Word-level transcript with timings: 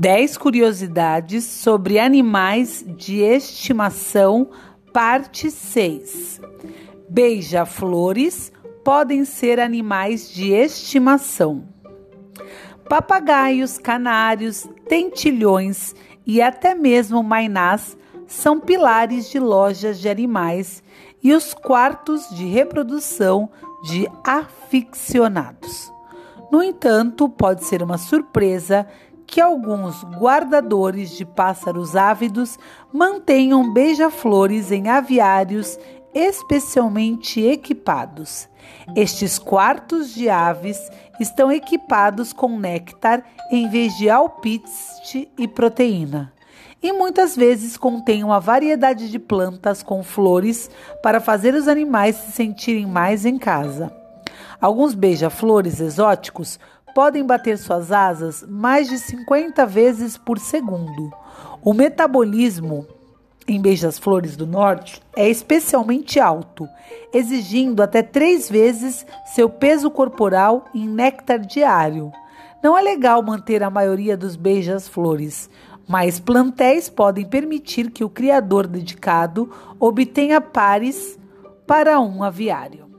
10 0.00 0.38
curiosidades 0.38 1.44
sobre 1.44 1.98
animais 1.98 2.82
de 2.96 3.18
estimação, 3.18 4.48
parte 4.94 5.50
6. 5.50 6.40
Beija-flores 7.06 8.50
podem 8.82 9.26
ser 9.26 9.60
animais 9.60 10.30
de 10.30 10.54
estimação. 10.54 11.68
Papagaios, 12.88 13.76
canários, 13.76 14.66
tentilhões 14.88 15.94
e 16.26 16.40
até 16.40 16.74
mesmo 16.74 17.22
mainás 17.22 17.94
são 18.26 18.58
pilares 18.58 19.28
de 19.28 19.38
lojas 19.38 20.00
de 20.00 20.08
animais 20.08 20.82
e 21.22 21.34
os 21.34 21.52
quartos 21.52 22.26
de 22.30 22.46
reprodução 22.46 23.50
de 23.82 24.08
aficionados. 24.24 25.92
No 26.50 26.62
entanto, 26.62 27.28
pode 27.28 27.64
ser 27.64 27.82
uma 27.82 27.98
surpresa 27.98 28.88
que 29.30 29.40
alguns 29.40 30.02
guardadores 30.02 31.16
de 31.16 31.24
pássaros 31.24 31.94
ávidos 31.94 32.58
mantenham 32.92 33.72
beija-flores 33.72 34.72
em 34.72 34.88
aviários 34.88 35.78
especialmente 36.12 37.40
equipados. 37.40 38.48
Estes 38.96 39.38
quartos 39.38 40.12
de 40.12 40.28
aves 40.28 40.90
estão 41.20 41.52
equipados 41.52 42.32
com 42.32 42.58
néctar 42.58 43.24
em 43.52 43.68
vez 43.68 43.96
de 43.96 44.10
alpiste 44.10 45.30
e 45.38 45.46
proteína. 45.46 46.32
E 46.82 46.92
muitas 46.92 47.36
vezes 47.36 47.76
contêm 47.76 48.24
uma 48.24 48.40
variedade 48.40 49.08
de 49.10 49.18
plantas 49.18 49.80
com 49.80 50.02
flores 50.02 50.68
para 51.02 51.20
fazer 51.20 51.54
os 51.54 51.68
animais 51.68 52.16
se 52.16 52.32
sentirem 52.32 52.86
mais 52.86 53.24
em 53.24 53.38
casa. 53.38 53.99
Alguns 54.60 54.94
beija-flores 54.94 55.80
exóticos 55.80 56.58
podem 56.94 57.24
bater 57.24 57.56
suas 57.56 57.90
asas 57.90 58.44
mais 58.46 58.88
de 58.88 58.98
50 58.98 59.64
vezes 59.64 60.18
por 60.18 60.38
segundo. 60.38 61.10
O 61.64 61.72
metabolismo 61.72 62.86
em 63.48 63.58
beijas-flores 63.58 64.36
do 64.36 64.46
norte 64.46 65.00
é 65.16 65.28
especialmente 65.30 66.20
alto, 66.20 66.68
exigindo 67.10 67.82
até 67.82 68.02
três 68.02 68.50
vezes 68.50 69.06
seu 69.34 69.48
peso 69.48 69.90
corporal 69.90 70.66
em 70.74 70.86
néctar 70.86 71.38
diário. 71.38 72.12
Não 72.62 72.76
é 72.76 72.82
legal 72.82 73.22
manter 73.22 73.62
a 73.62 73.70
maioria 73.70 74.14
dos 74.14 74.36
beijas-flores, 74.36 75.48
mas 75.88 76.20
plantéis 76.20 76.90
podem 76.90 77.24
permitir 77.24 77.90
que 77.90 78.04
o 78.04 78.10
criador 78.10 78.66
dedicado 78.66 79.50
obtenha 79.78 80.38
pares 80.38 81.18
para 81.66 81.98
um 81.98 82.22
aviário. 82.22 82.89